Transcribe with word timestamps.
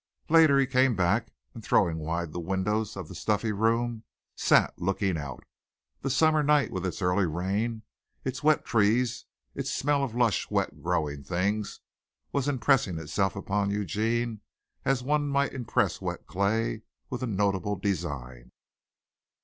Later 0.29 0.57
he 0.57 0.65
came 0.65 0.95
back 0.95 1.31
and 1.53 1.63
throwing 1.63 1.99
wide 1.99 2.31
the 2.33 2.39
windows 2.39 2.97
of 2.97 3.07
the 3.07 3.13
stuffy 3.13 3.51
room 3.51 4.03
sat 4.35 4.73
looking 4.81 5.15
out. 5.15 5.43
The 6.01 6.09
summer 6.09 6.41
night 6.41 6.71
with 6.71 6.87
its 6.87 7.03
early 7.03 7.27
rain, 7.27 7.83
its 8.25 8.41
wet 8.41 8.65
trees, 8.65 9.25
its 9.53 9.69
smell 9.71 10.03
of 10.03 10.15
lush, 10.15 10.49
wet, 10.49 10.81
growing 10.81 11.23
things, 11.23 11.81
was 12.31 12.47
impressing 12.47 12.97
itself 12.97 13.37
on 13.51 13.69
Eugene 13.69 14.41
as 14.85 15.03
one 15.03 15.27
might 15.27 15.53
impress 15.53 16.01
wet 16.01 16.25
clay 16.25 16.81
with 17.11 17.21
a 17.21 17.27
notable 17.27 17.75
design. 17.75 18.49